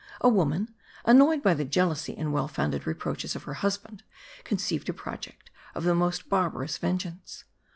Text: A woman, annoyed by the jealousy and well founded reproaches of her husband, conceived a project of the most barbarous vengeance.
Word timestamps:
A 0.19 0.29
woman, 0.29 0.73
annoyed 1.05 1.43
by 1.43 1.53
the 1.53 1.63
jealousy 1.63 2.17
and 2.17 2.33
well 2.33 2.47
founded 2.47 2.87
reproaches 2.87 3.35
of 3.35 3.43
her 3.43 3.53
husband, 3.53 4.01
conceived 4.43 4.89
a 4.89 4.93
project 4.93 5.51
of 5.75 5.83
the 5.83 5.93
most 5.93 6.27
barbarous 6.27 6.79
vengeance. 6.79 7.43